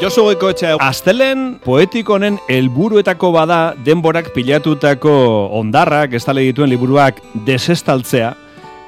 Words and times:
Josu 0.00 0.22
Goikoetxea, 0.24 0.78
astelen 0.80 1.58
poetikonen 1.60 2.38
helburuetako 2.48 3.28
bada 3.34 3.58
denborak 3.84 4.30
pilatutako 4.32 5.12
ondarrak 5.58 6.14
estale 6.16 6.40
dituen 6.46 6.70
liburuak 6.72 7.18
desestaltzea, 7.44 8.30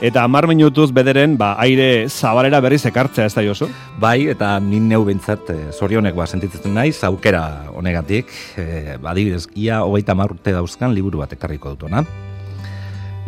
eta 0.00 0.22
amar 0.24 0.48
minutuz 0.48 0.86
bederen, 0.96 1.34
ba, 1.36 1.50
aire 1.60 2.08
zabalera 2.08 2.62
berriz 2.64 2.80
ekartzea, 2.88 3.26
ez 3.28 3.36
da 3.36 3.44
Josu? 3.44 3.68
Bai, 4.00 4.30
eta 4.32 4.54
nin 4.64 4.88
neu 4.88 5.02
bintzat, 5.04 5.52
e, 5.52 5.58
eh, 5.66 5.76
zorionek 5.76 6.16
ba, 6.16 6.24
sentitzen 6.24 6.72
naiz, 6.72 6.96
aukera 7.04 7.44
honegatik, 7.76 8.32
e, 8.56 8.96
badibidez, 9.04 9.50
ia 9.52 9.82
hogeita 9.84 10.16
marrute 10.16 10.56
dauzkan 10.56 10.96
liburu 10.96 11.20
bat 11.20 11.36
ekarriko 11.36 11.76
dutona. 11.76 12.06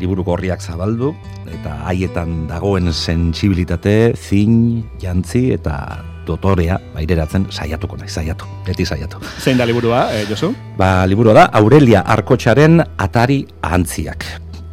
Liburu 0.01 0.25
gorriak 0.25 0.65
zabaldu, 0.65 1.13
eta 1.53 1.83
haietan 1.93 2.47
dagoen 2.49 2.95
sensibilitate, 2.97 4.15
zin, 4.17 4.89
jantzi, 5.05 5.51
eta 5.61 6.14
dotorea 6.27 6.79
baireratzen 6.95 7.47
saiatuko 7.51 7.99
nahi, 8.01 8.09
saiatu, 8.09 8.49
beti 8.67 8.87
saiatu. 8.87 9.21
Zein 9.41 9.59
da 9.59 9.67
liburua, 9.67 10.07
eh, 10.13 10.25
Josu? 10.29 10.55
Ba, 10.79 11.07
liburua 11.07 11.35
da 11.35 11.45
Aurelia 11.53 12.01
Arkotxaren 12.01 12.81
Atari 12.99 13.45
Ahantziak. 13.63 14.27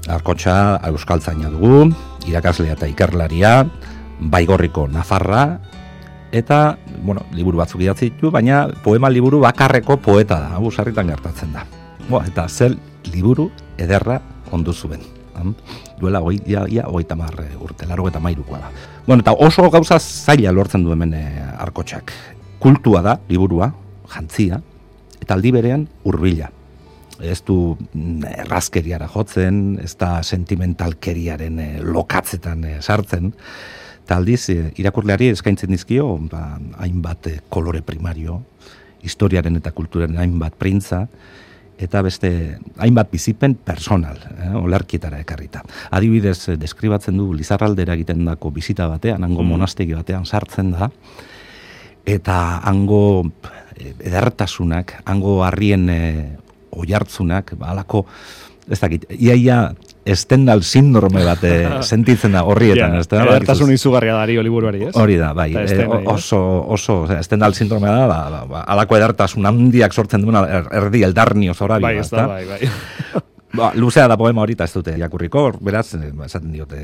Arkotxa 0.10 0.56
euskaltzaina 0.90 1.52
dugu, 1.54 1.92
irakaslea 2.28 2.74
eta 2.74 2.90
ikerlaria, 2.90 3.66
baigorriko 4.20 4.88
Nafarra, 4.88 5.60
eta, 6.32 6.78
bueno, 7.04 7.26
liburu 7.36 7.62
batzuk 7.62 7.82
idatzi 7.84 8.10
ditu, 8.10 8.32
baina 8.32 8.66
poema 8.84 9.10
liburu 9.10 9.42
bakarreko 9.44 9.98
poeta 10.02 10.40
da, 10.40 10.56
hau 10.58 10.72
sarritan 10.72 11.12
gertatzen 11.12 11.54
da. 11.54 11.66
Bo, 12.10 12.24
eta 12.24 12.48
zel 12.50 12.78
liburu 13.14 13.52
ederra 13.78 14.22
ondu 14.52 14.74
zuen. 14.74 15.21
Duela 16.00 16.22
hoi, 16.22 16.40
ia, 16.50 16.66
ia, 16.70 16.88
hoi 16.88 17.04
tamar 17.10 17.36
urte, 17.62 17.88
laro 17.90 18.08
eta 18.10 18.22
mairukoa 18.24 18.60
da. 18.62 18.72
Bueno, 19.06 19.22
eta 19.22 19.34
oso 19.34 19.70
gauza 19.74 20.00
zaila 20.00 20.54
lortzen 20.56 20.84
du 20.86 20.94
hemen 20.94 21.14
e, 21.18 21.26
arkotxak. 21.62 22.14
Kultua 22.62 23.02
da, 23.06 23.18
liburua, 23.30 23.72
jantzia, 24.14 24.62
eta 25.22 25.38
aldi 25.38 25.54
berean 25.54 25.86
urbila. 26.10 26.50
Ez 27.22 27.42
du 27.46 27.76
mm, 27.76 28.32
errazkeriara 28.46 29.10
jotzen, 29.14 29.80
ez 29.84 29.94
da 30.00 30.22
sentimentalkeriaren 30.24 31.60
e, 31.60 31.70
lokatzetan 31.86 32.66
sartzen. 32.82 33.34
Eta 34.02 34.18
aldiz, 34.18 34.48
irakurleari 34.82 35.30
eskaintzen 35.32 35.72
dizkio, 35.72 36.08
ba, 36.32 36.58
hainbat 36.84 37.30
kolore 37.54 37.84
primario, 37.86 38.42
historiaren 39.06 39.58
eta 39.62 39.72
kulturaren 39.76 40.18
hainbat 40.22 40.58
printza, 40.60 41.06
eta 41.82 42.02
beste 42.06 42.32
hainbat 42.78 43.10
bizipen 43.12 43.56
personal, 43.56 44.20
eh, 44.38 44.54
olarkietara 44.56 45.20
ekarrita. 45.24 45.64
Adibidez, 45.92 46.50
eh, 46.50 46.58
deskribatzen 46.62 47.18
du 47.18 47.32
Lizarraldera 47.34 47.98
egiten 47.98 48.26
dako 48.26 48.52
bizita 48.52 48.88
batean, 48.88 49.24
hango 49.24 49.44
mm. 49.44 49.54
monastegi 49.56 49.98
batean 49.98 50.26
sartzen 50.26 50.72
da, 50.78 50.92
eta 52.06 52.38
hango 52.68 53.24
eh, 53.78 53.94
edertasunak, 54.00 55.02
hango 55.06 55.42
harrien 55.46 55.90
eh, 55.90 56.38
oiartzunak, 56.72 57.56
ba, 57.60 57.72
alako, 57.76 58.06
ez 58.70 58.80
dakit, 58.80 59.08
iaia 59.18 59.74
estendal 60.06 60.64
sindrome 60.64 61.24
bat 61.26 61.44
eh, 61.46 61.58
sentitzen 61.92 62.36
da 62.38 62.44
horrietan. 62.48 62.98
Ja, 62.98 63.04
da, 63.06 63.24
Edertasun 63.36 63.72
izugarria 63.74 64.18
da 64.18 64.44
liburuari, 64.44 64.86
ez? 64.90 64.94
Hori 64.98 65.18
da, 65.20 65.32
bai. 65.38 65.52
E, 65.54 65.88
oso, 66.10 66.42
oso, 66.74 67.04
estendal 67.18 67.54
sindrome 67.54 67.90
da, 67.90 68.08
ba, 68.10 68.22
ba, 68.34 68.46
ba, 68.50 68.64
alako 68.76 68.98
edertasun 68.98 69.46
handiak 69.46 69.94
sortzen 69.94 70.26
duena 70.26 70.46
er, 70.48 70.72
erdi 70.84 71.04
eldarnio 71.08 71.54
zorari. 71.54 71.84
Bai, 71.84 71.98
ez 72.02 72.10
da, 72.10 72.28
bai, 72.28 72.46
bai. 72.50 73.22
Ba, 73.52 73.74
luzea 73.76 74.08
da 74.08 74.16
poema 74.16 74.46
hori, 74.46 74.56
ez 74.64 74.72
dute 74.72 74.94
jakurriko, 74.96 75.42
beraz, 75.60 75.94
eh, 75.96 76.12
esaten 76.26 76.54
diote, 76.54 76.78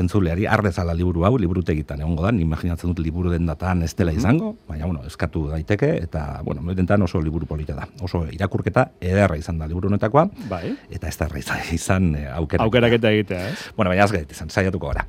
entzuleari, 0.00 0.46
ardezala 0.50 0.94
liburu 0.94 1.24
hau, 1.24 1.36
liburu 1.38 1.62
tegitan 1.62 2.00
egongo 2.00 2.24
da, 2.24 2.32
imaginatzen 2.34 2.90
dut 2.90 3.04
liburu 3.04 3.30
den 3.30 3.46
datan 3.46 3.84
ez 3.86 3.92
dela 3.94 4.12
izango, 4.12 4.56
baina, 4.68 4.86
bueno, 4.86 5.04
eskatu 5.06 5.46
daiteke, 5.52 5.92
eta, 6.02 6.40
bueno, 6.44 6.62
noitentan 6.66 7.02
oso 7.06 7.20
liburu 7.22 7.46
polita 7.46 7.76
da. 7.76 7.86
Oso 8.02 8.24
irakurketa 8.34 8.88
ederra 9.00 9.36
izan 9.38 9.58
da 9.58 9.68
liburu 9.70 9.92
honetakoa, 9.92 10.26
bai. 10.50 10.74
eta 10.90 11.08
ez 11.08 11.16
da 11.18 11.28
izan, 11.38 11.60
izan 11.72 12.14
eh, 12.16 12.26
aukera. 12.34 12.64
Aukeraketa 12.64 13.12
egitea, 13.14 13.50
ez? 13.52 13.68
Bueno, 13.76 13.92
baina 13.94 14.08
azgait 14.08 14.32
izan, 14.32 14.50
saiatuko 14.50 14.90
gara. 14.90 15.06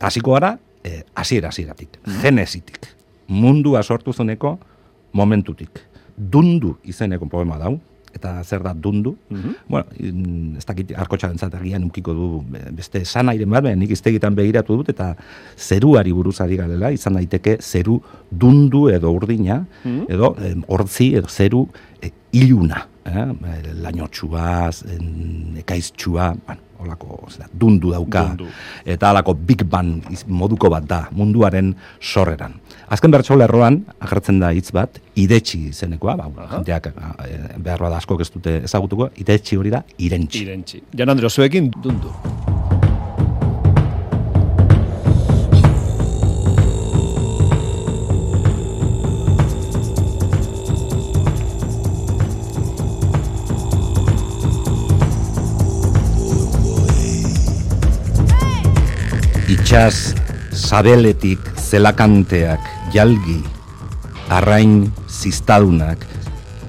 Hasiko 0.00 0.36
gara, 0.38 0.58
eh, 0.84 1.02
hasiera 1.14 1.48
hasieratik, 1.48 1.98
mm 2.04 2.22
genesitik, 2.22 2.78
mundua 3.26 3.82
sortu 3.82 4.12
zuneko 4.12 4.58
momentutik. 5.12 5.82
Dundu 6.16 6.76
izeneko 6.86 7.26
poema 7.26 7.58
dau, 7.58 7.80
eta 8.14 8.42
zer 8.44 8.62
da 8.62 8.74
dundu. 8.74 9.16
Mm 9.30 9.54
Bueno, 9.68 9.84
ez 10.58 10.64
dakit 10.64 10.92
arkotxa 10.96 11.32
agian 11.58 11.84
ukiko 11.84 12.14
du 12.14 12.28
beste 12.76 13.04
sanairen 13.04 13.50
bat, 13.50 13.64
nik 13.64 13.90
iztegitan 13.90 14.34
begiratu 14.34 14.76
dut, 14.76 14.88
eta 14.88 15.14
zeruari 15.56 16.12
buruzari 16.12 16.56
galela, 16.56 16.90
izan 16.90 17.14
daiteke 17.14 17.58
zeru 17.60 18.00
dundu 18.30 18.88
edo 18.88 19.10
urdina, 19.10 19.64
mm 19.84 20.06
edo 20.08 20.34
hortzi 20.68 21.14
edo 21.16 21.28
zeru 21.28 21.66
e, 22.02 22.10
iluna. 22.32 22.93
Eh? 23.04 23.24
Lainotxua, 23.84 24.70
ekaiztxua, 25.60 26.30
bueno, 26.46 26.60
olako 26.84 27.18
zera, 27.30 27.48
dundu 27.52 27.92
dauka, 27.92 28.24
eta 28.84 29.10
alako 29.10 29.34
Big 29.34 29.64
Bang 29.68 30.02
moduko 30.26 30.70
bat 30.72 30.86
da 30.88 31.02
munduaren 31.12 31.74
sorreran. 32.00 32.56
Azken 32.88 33.12
bertso 33.14 33.36
lerroan, 33.36 33.82
agertzen 34.00 34.40
da 34.40 34.52
hitz 34.56 34.70
bat, 34.74 35.00
idetxi 35.20 35.72
zenekoa, 35.72 36.16
ba, 36.16 36.48
jenteak 36.56 36.90
eh, 36.94 37.38
behar 37.58 37.86
bat 37.88 38.00
asko 38.00 38.20
ez 38.20 38.30
dute 38.32 38.58
ezagutuko, 38.64 39.12
idetxi 39.20 39.60
hori 39.60 39.74
da, 39.74 39.84
irentxi. 39.98 40.44
Irentxi. 40.48 40.84
Jan 40.96 41.14
Andro, 41.14 41.30
zuekin 41.30 41.72
dundu. 41.76 42.12
Itxas, 59.74 60.14
sabeletik, 60.54 61.40
zelakanteak, 61.58 62.62
jalgi, 62.94 63.40
arrain 64.30 64.84
ziztadunak, 65.10 66.04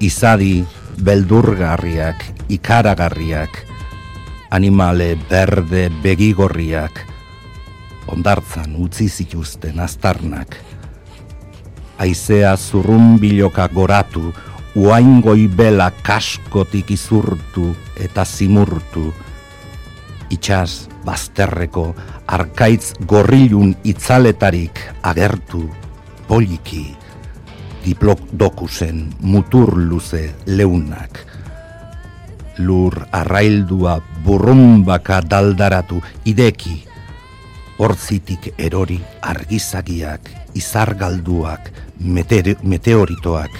izadi 0.02 0.64
beldurgarriak, 1.06 2.24
ikaragarriak, 2.50 3.60
animale 4.50 5.12
berde 5.30 5.84
begigorriak, 6.02 6.98
ondartzan 8.10 8.74
utzi 8.74 9.06
zituzten 9.06 9.78
aztarnak, 9.78 10.58
aizea 12.02 12.56
zurrumbiloka 12.58 13.68
goratu, 13.70 14.34
uaingoi 14.74 15.46
bela 15.46 15.92
kaskotik 16.02 16.90
izurtu 16.98 17.70
eta 18.02 18.26
zimurtu, 18.26 19.12
itxas 20.26 20.95
bazterreko 21.06 21.86
arkaitz 22.26 22.92
gorrilun 23.06 23.74
itzaletarik 23.84 24.80
agertu 25.02 25.62
poliki. 26.28 26.96
Diplok 27.84 28.26
dokusen 28.34 29.06
mutur 29.22 29.76
luze 29.78 30.34
leunak. 30.46 31.22
Lur 32.58 33.04
arraildua 33.12 34.00
burrumbaka 34.24 35.20
daldaratu 35.22 36.00
ideki, 36.24 36.76
hortzitik 37.78 38.54
erori 38.58 38.98
argizagiak, 39.22 40.30
izargalduak, 40.56 41.70
meteoritoak, 42.00 43.58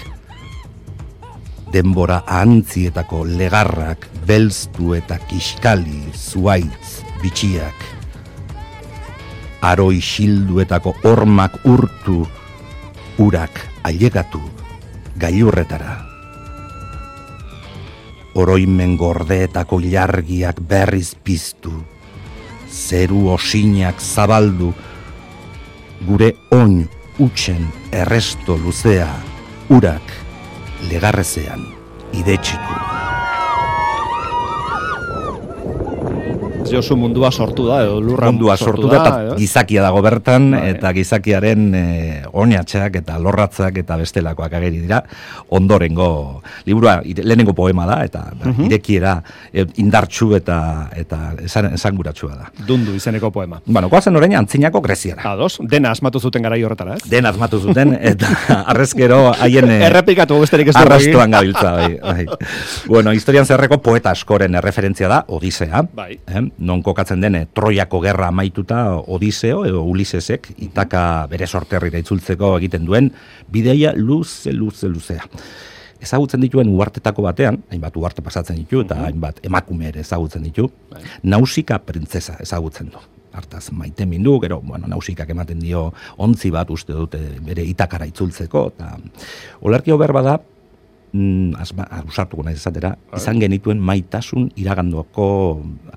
denbora 1.71 2.23
ahantzietako 2.25 3.23
legarrak, 3.37 4.07
belztu 4.27 4.95
eta 4.97 5.19
kiskali, 5.29 6.07
zuaitz, 6.15 7.06
bitxiak, 7.21 7.85
aroi 9.61 9.99
xilduetako 10.01 10.93
ormak 11.03 11.59
urtu, 11.65 12.25
urak 13.17 13.61
ailegatu 13.83 14.41
gailurretara. 15.17 15.95
Oroimen 18.37 18.97
gordeetako 18.97 19.79
jargiak 19.81 20.61
berriz 20.61 21.15
piztu, 21.15 21.73
zeru 22.69 23.31
osinak 23.33 24.01
zabaldu, 24.01 24.73
gure 26.05 26.33
oin 26.53 26.83
utxen 27.17 27.65
erresto 27.91 28.59
luzea, 28.61 29.09
urak 29.73 30.13
legarrezean 30.91 31.65
idetxitu. 32.13 32.96
Josu 36.71 36.97
mundua 36.99 37.31
sortu 37.31 37.67
da, 37.69 37.81
edo 37.85 37.99
lurra 38.03 38.31
mundua 38.31 38.57
sortu, 38.57 38.87
da, 38.91 39.01
eta 39.01 39.37
gizakia 39.39 39.83
dago 39.85 40.01
bertan, 40.05 40.51
bai. 40.51 40.63
eta 40.73 40.91
gizakiaren 40.95 41.67
e, 41.75 41.85
oinatxak 42.31 42.99
eta 43.01 43.17
lorratzak 43.21 43.79
eta 43.83 43.97
bestelakoak 43.99 44.57
ageri 44.59 44.81
dira, 44.83 45.01
ondorengo, 45.49 46.41
liburua 46.67 46.99
lehenengo 47.03 47.55
poema 47.57 47.87
da, 47.89 48.01
eta 48.05 48.25
da, 48.33 48.51
mhm. 48.51 48.67
irekiera 48.69 49.17
e, 49.51 49.65
indartxu 49.83 50.33
eta 50.37 50.59
eta 50.97 51.21
esan, 51.45 51.71
da. 51.77 52.49
Dundu 52.67 52.95
izeneko 52.95 53.31
poema. 53.31 53.61
Bueno, 53.65 53.89
koazen 53.89 54.15
orain 54.15 54.35
antzinako 54.37 54.81
greziara. 54.81 55.23
Ados, 55.31 55.57
dena 55.61 55.91
asmatu 55.91 56.19
zuten 56.19 56.45
garai 56.45 56.61
horretara, 56.63 56.97
ez? 56.97 57.09
Dena 57.09 57.29
asmatu 57.29 57.59
zuten, 57.59 57.95
eta 58.11 58.29
arrezkero 58.65 59.33
haien... 59.33 59.69
Eh, 59.71 59.79
Errepikatu 59.87 60.39
besterik 60.41 60.71
ez 60.71 60.77
Arrastuan 60.79 61.31
gabiltza, 61.31 61.71
bai, 61.77 61.97
bai. 62.01 62.25
Bueno, 62.87 63.13
historian 63.15 63.45
zerreko 63.45 63.79
poeta 63.83 64.11
askoren 64.11 64.55
erreferentzia 64.59 65.09
da, 65.11 65.23
Odisea. 65.27 65.83
Bai. 65.95 66.17
Eh? 66.27 66.43
Non 66.57 66.81
kokatzen 66.81 67.21
dene, 67.21 67.45
Troiako 67.53 67.99
gerra 68.01 68.31
amaituta 68.31 68.81
Odiseo, 68.97 69.63
edo 69.67 69.83
Ulisesek, 69.85 70.49
itaka 70.57 71.01
bere 71.29 71.45
sorterrira 71.47 71.99
itzultzeko 72.01 72.55
egiten 72.57 72.85
duen, 72.85 73.11
bideia 73.53 73.93
luze, 73.95 74.53
luze, 74.53 74.89
luzea 74.89 75.27
ezagutzen 76.01 76.41
dituen 76.43 76.69
uartetako 76.69 77.25
batean, 77.25 77.61
hainbat 77.71 77.95
uarte 77.97 78.23
pasatzen 78.25 78.57
ditu, 78.59 78.83
eta 78.85 78.95
mhm. 78.95 79.05
hainbat 79.09 79.45
emakume 79.47 79.89
ere 79.91 80.03
ezagutzen 80.05 80.43
ditu, 80.45 80.69
bai. 80.91 81.03
nausika 81.23 81.79
printzesa 81.83 82.37
ezagutzen 82.43 82.91
du. 82.93 83.01
Hartaz, 83.37 83.67
maite 83.75 84.07
mindu, 84.09 84.39
gero, 84.41 84.61
bueno, 84.65 84.87
nausikak 84.89 85.29
ematen 85.29 85.59
dio 85.61 85.91
ontzi 86.25 86.49
bat 86.53 86.69
uste 86.73 86.95
dute 86.95 87.19
bere 87.45 87.65
itakara 87.69 88.07
itzultzeko, 88.09 88.63
eta 88.73 88.95
olerki 89.61 89.93
hober 89.93 90.13
bada, 90.15 90.39
usartuko 91.13 92.43
nahi 92.43 92.57
ezatera, 92.59 92.93
bai. 92.95 93.19
izan 93.19 93.39
genituen 93.39 93.79
maitasun 93.79 94.49
iragandoko 94.59 95.27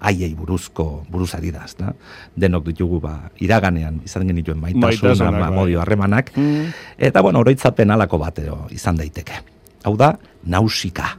aiei 0.01 0.33
buruzko 0.35 1.05
buruzari 1.11 1.51
da, 1.53 1.65
ezta? 1.67 1.95
Denok 2.37 2.71
ditugu 2.71 3.01
ba, 3.03 3.31
iraganean 3.43 4.01
izan 4.07 4.27
genituen 4.31 4.61
maitasun, 4.63 5.19
ba, 5.19 5.33
bai. 5.39 5.55
modio 5.55 5.81
harremanak, 5.83 6.33
mm. 6.37 6.67
eta 7.11 7.23
bueno, 7.23 7.41
oroitzapen 7.41 7.91
alako 7.91 8.23
bat 8.23 8.39
izan 8.71 8.97
daiteke 8.97 9.43
hau 9.85 9.97
da, 9.97 10.15
nausika. 10.45 11.15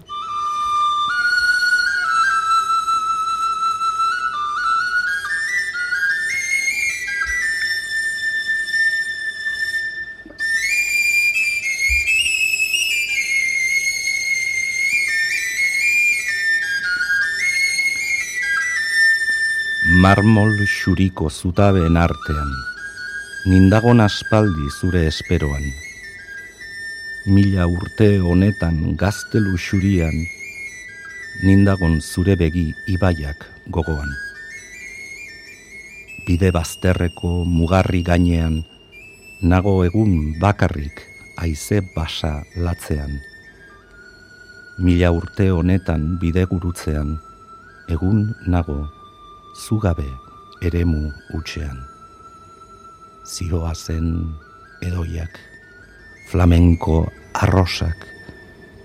Marmol 20.01 20.55
xuriko 20.65 21.27
zutabeen 21.29 21.93
artean, 21.99 22.49
nindagon 23.45 23.99
aspaldi 24.01 24.69
zure 24.73 25.03
esperoan, 25.05 25.67
mila 27.29 27.67
urte 27.69 28.07
honetan 28.17 28.95
gaztelu 28.97 29.51
xurian, 29.61 30.15
nindagon 31.45 31.99
zure 32.01 32.33
begi 32.39 32.63
ibaiak 32.89 33.45
gogoan. 33.69 34.09
Bide 36.25 36.49
bazterreko 36.55 37.43
mugarri 37.45 38.01
gainean, 38.07 38.55
nago 39.43 39.75
egun 39.85 40.15
bakarrik 40.41 41.03
aize 41.45 41.83
basa 41.93 42.39
latzean. 42.57 43.19
Mila 44.81 45.13
urte 45.13 45.51
honetan 45.53 46.15
bide 46.17 46.47
gurutzean, 46.49 47.19
egun 47.85 48.25
nago 48.47 48.79
zugabe 49.55 50.07
eremu 50.61 51.11
utxean. 51.37 51.77
Zioa 53.25 53.73
zen 53.75 54.35
edoiak 54.81 55.39
flamenko 56.31 57.11
arrosak, 57.33 58.07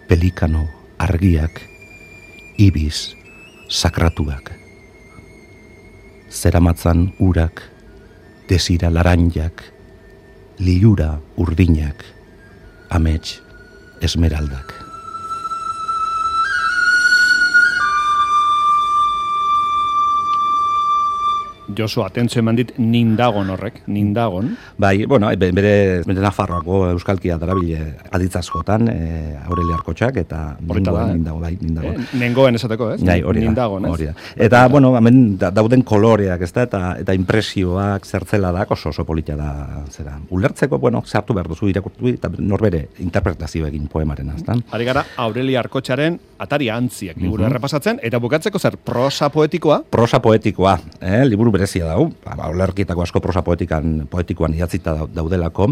pelikano 0.09 0.67
argiak, 0.99 1.63
ibis 2.59 3.15
sakratuak. 3.69 4.51
Zeramatzan 6.31 7.13
urak, 7.23 7.63
desira 8.51 8.91
laranjak, 8.91 9.63
liura 10.59 11.21
urdinak, 11.39 12.03
amets 12.91 13.39
esmeraldak. 14.03 14.86
Josu, 21.75 22.03
atentzio 22.07 22.39
eman 22.43 22.57
dit 22.59 22.71
nindagon 22.79 23.49
horrek, 23.51 23.81
nindagon. 23.91 24.53
Bai, 24.79 25.05
bueno, 25.09 25.31
bere, 25.39 25.53
bere 26.07 26.23
Nafarroako 26.23 26.83
euskalkia 26.93 27.39
darabile 27.43 27.97
aditzazkotan, 28.15 28.87
e, 28.93 29.09
Aurelia 29.49 29.75
Arkotxak, 29.81 30.21
eta 30.23 30.41
nindagon, 30.61 31.17
nindagon, 31.17 31.43
bai, 31.43 31.53
nindagon. 31.61 32.05
E, 32.05 32.21
nengoen 32.21 32.59
esateko, 32.59 32.93
ez? 32.95 33.01
Bai, 33.07 33.19
hori 33.27 33.43
nindagon, 33.43 33.89
ez? 33.91 34.13
Eta, 34.47 34.63
bueno, 34.71 34.93
hemen 34.99 35.39
dauden 35.41 35.83
koloreak, 35.87 36.45
ez 36.47 36.53
da, 36.55 36.67
eta, 36.69 36.83
eta 37.03 37.17
impresioak 37.19 38.07
zertzela 38.07 38.53
da, 38.55 38.67
oso 38.71 38.93
oso 38.95 39.07
politia 39.09 39.37
da, 39.39 39.51
zera. 39.91 40.17
Ulertzeko, 40.31 40.79
bueno, 40.79 41.03
zartu 41.07 41.35
behar 41.35 41.51
duzu 41.51 41.71
irakurtu, 41.73 42.13
eta 42.15 42.31
norbere 42.39 42.87
interpretazio 43.03 43.67
egin 43.67 43.91
poemaren, 43.91 44.31
ez 44.37 44.45
da? 44.47 44.59
Ari 44.77 44.87
gara, 44.87 45.03
Aurelia 45.27 45.65
Arkotxaren 45.65 46.21
atari 46.39 46.71
antziak, 46.71 47.19
liburu 47.19 47.43
uh 47.43 47.51
errepasatzen, 47.51 48.01
eta 48.05 48.19
bukatzeko 48.21 48.59
zer, 48.59 48.75
prosa 48.77 49.29
poetikoa? 49.33 49.83
Prosa 49.91 50.19
poetikoa, 50.21 50.77
eh, 51.01 51.23
liburu 51.25 51.53
berezia 51.57 51.89
dau, 51.89 52.11
olerkietako 52.53 53.07
asko 53.07 53.23
prosa 53.25 53.43
poetikan, 53.47 54.07
poetikoan 54.11 54.55
idatzita 54.57 54.97
daudelako, 55.17 55.71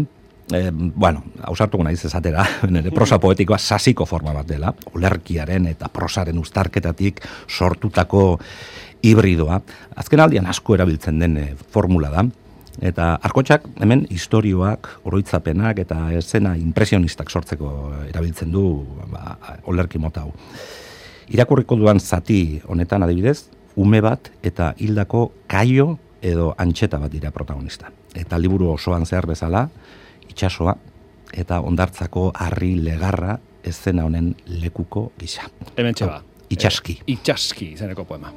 e, 0.53 0.69
bueno, 0.73 1.23
hausartu 1.45 1.81
naiz 1.83 2.01
ezatera, 2.05 2.45
nire 2.73 2.93
prosa 2.95 3.19
poetikoa 3.21 3.57
sasiko 3.57 4.05
forma 4.09 4.33
bat 4.35 4.47
dela, 4.49 4.73
olerkiaren 4.93 5.69
eta 5.71 5.89
prosaren 5.93 6.39
ustarketatik 6.41 7.21
sortutako 7.47 8.25
hibridoa. 9.05 9.61
Azken 10.01 10.23
aldian 10.23 10.49
asko 10.49 10.75
erabiltzen 10.77 11.21
den 11.21 11.37
eh, 11.37 11.51
formula 11.71 12.09
da, 12.13 12.25
eta 12.83 13.13
arkotxak 13.23 13.67
hemen 13.83 14.05
historioak, 14.11 14.89
oroitzapenak 15.07 15.79
eta 15.85 16.09
esena 16.17 16.55
impresionistak 16.59 17.29
sortzeko 17.31 17.69
erabiltzen 18.09 18.51
du 18.51 18.65
ba, 19.11 19.37
olerki 19.71 20.01
mota 20.01 20.25
hau. 20.25 20.33
Irakurriko 21.33 21.77
duan 21.79 21.99
zati 21.99 22.61
honetan 22.69 23.03
adibidez, 23.05 23.47
ume 23.75 24.01
bat 24.01 24.31
eta 24.43 24.73
hildako 24.79 25.31
kaio 25.47 25.97
edo 26.21 26.53
antxeta 26.57 26.99
bat 26.99 27.11
dira 27.11 27.31
protagonista. 27.31 27.91
Eta 28.15 28.39
liburu 28.39 28.71
osoan 28.73 29.05
zehar 29.05 29.27
bezala, 29.27 29.67
itxasoa 30.29 30.75
eta 31.35 31.59
ondartzako 31.61 32.31
harri 32.33 32.75
legarra 32.81 33.37
ezena 33.65 34.05
honen 34.05 34.33
lekuko 34.47 35.11
gisa. 35.19 35.49
Hemen 35.75 35.93
txeba. 35.97 36.21
Itxaski. 36.49 36.99
E, 37.01 37.11
itxaski, 37.17 37.73
zeneko 37.77 38.05
poema. 38.05 38.31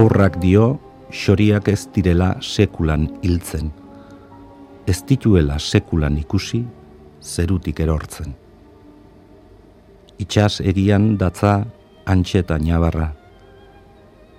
Aurrak 0.00 0.38
dio 0.40 0.78
xoriak 1.12 1.66
ez 1.68 1.82
direla 1.92 2.30
sekulan 2.40 3.02
hiltzen. 3.20 3.68
Ez 4.88 5.02
dituela 5.04 5.58
sekulan 5.60 6.16
ikusi 6.16 6.62
zerutik 7.20 7.82
erortzen. 7.84 8.32
Itxas 10.24 10.62
egian 10.72 11.18
datza 11.20 11.66
antxeta 12.08 12.56
nabarra. 12.58 13.10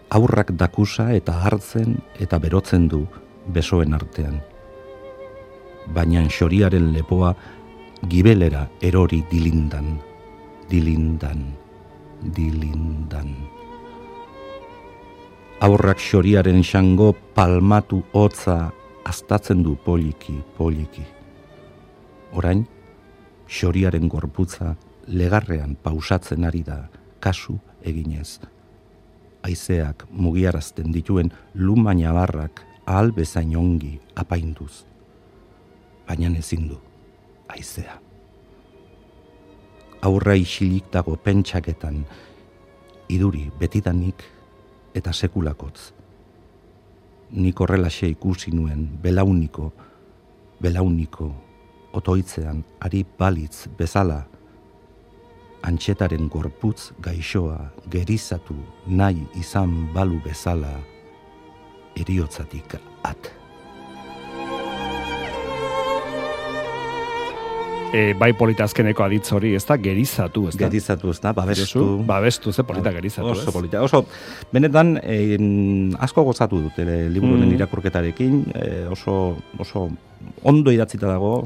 Aurrak 0.09 0.55
dakusa 0.57 1.11
eta 1.13 1.37
hartzen 1.45 1.99
eta 2.17 2.41
berotzen 2.41 2.89
du 2.89 3.05
besoen 3.53 3.93
artean. 3.93 4.41
Baina 5.93 6.25
xoriaren 6.25 6.89
lepoa 6.97 7.35
gibelera 8.09 8.67
erori 8.81 9.21
dilindan, 9.29 9.97
dilindan, 10.69 11.49
dilindan 12.35 13.60
aurrak 15.61 15.99
xoriaren 16.01 16.63
xango 16.65 17.13
palmatu 17.35 18.01
hotza 18.13 18.71
astatzen 19.05 19.61
du 19.61 19.75
poliki, 19.77 20.33
poliki. 20.57 21.03
Orain, 22.33 22.65
xoriaren 23.45 24.09
gorputza 24.09 24.73
legarrean 25.07 25.75
pausatzen 25.83 26.49
ari 26.49 26.63
da 26.65 26.89
kasu 27.21 27.59
eginez. 27.85 28.39
Aizeak 29.45 30.07
mugiarazten 30.09 30.89
dituen 30.93 31.29
lumaina 31.53 32.13
barrak 32.13 32.65
ahal 32.85 33.13
bezain 33.13 33.53
ongi 33.55 33.99
apainduz. 34.15 34.85
Baina 36.07 36.33
ezin 36.37 36.67
du, 36.69 36.81
aizea. 37.47 38.01
aurra 40.01 40.33
isilik 40.33 40.87
dago 40.91 41.15
pentsaketan, 41.15 42.01
iduri 43.07 43.51
betidanik 43.59 44.23
eta 44.93 45.13
sekulakotz. 45.13 45.91
Nik 47.31 47.59
horrelaxe 47.63 48.09
ikusi 48.11 48.51
nuen 48.51 48.87
belauniko, 49.01 49.71
belauniko, 50.61 51.31
otoitzean 51.93 52.63
ari 52.79 53.03
balitz 53.19 53.67
bezala, 53.77 54.21
antxetaren 55.63 56.29
gorputz 56.29 56.91
gaixoa 57.03 57.59
gerizatu 57.91 58.55
nahi 58.87 59.27
izan 59.39 59.93
balu 59.93 60.19
bezala, 60.25 60.73
eriotzatik 61.95 62.79
at. 63.03 63.40
E, 67.93 68.13
bai 68.15 68.31
politazkeneko 68.39 69.03
aditz 69.03 69.33
hori, 69.35 69.49
ez 69.57 69.65
da, 69.67 69.75
gerizatu, 69.75 70.45
ez 70.47 70.53
da? 70.55 70.69
Gerizatu, 70.69 71.09
ez 71.11 71.19
da, 71.19 71.33
babestu. 71.35 71.81
Babestu, 72.07 72.53
ze 72.55 72.63
polita 72.63 72.93
gerizatu, 72.95 73.27
Oso 73.33 73.49
ez? 73.49 73.53
polita. 73.53 73.81
Oso, 73.83 74.05
benetan, 74.53 74.93
en, 75.03 75.91
asko 75.99 76.23
gozatu 76.23 76.61
dut, 76.63 76.79
ere, 76.79 77.09
liburu 77.11 77.35
Mm. 77.41 77.51
irakurketarekin, 77.57 78.39
eh, 78.55 78.87
oso, 78.89 79.35
oso 79.59 79.89
ondo 80.43 80.71
idatzita 80.71 81.07
dago, 81.07 81.43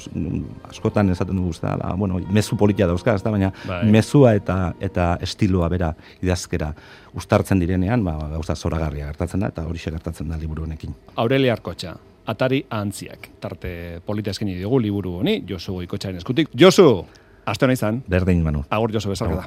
askotan 0.70 1.10
esaten 1.10 1.36
dugu, 1.36 1.54
da, 1.62 1.78
la, 1.82 1.94
bueno, 1.96 2.20
mezu 2.30 2.56
politia 2.58 2.86
dauzka, 2.86 3.16
ez 3.16 3.24
da, 3.24 3.32
baina 3.32 3.52
Bai. 3.66 3.86
mezua 3.90 4.36
eta 4.36 4.74
eta 4.80 5.18
estiloa 5.22 5.68
bera 5.70 5.96
idazkera 6.22 6.74
ustartzen 7.16 7.58
direnean, 7.60 8.04
ba, 8.04 8.20
gauza 8.30 8.54
zoragarria 8.56 9.08
gertatzen 9.08 9.40
da, 9.40 9.48
eta 9.48 9.66
hori 9.66 9.80
gertatzen 9.80 10.30
da 10.30 10.38
liburu 10.38 10.64
honekin. 10.64 10.94
Aurelia 11.16 11.54
Arkotxa, 11.54 11.96
Atari 12.26 12.66
Antziak. 12.70 13.30
Tarte 13.40 14.00
polita 14.06 14.32
eskeni 14.32 14.58
dugu 14.62 14.80
liburu 14.80 15.20
honi, 15.20 15.44
Josu 15.48 15.74
Goikotxaren 15.74 16.18
eskutik. 16.18 16.50
Josu, 16.54 17.06
aste 17.46 17.66
hona 17.66 17.74
izan, 17.78 18.02
Berdin, 18.08 18.42
Manu. 18.44 18.64
agur 18.70 18.92
Josu 18.92 19.10
bezalka 19.10 19.36
da. 19.36 19.44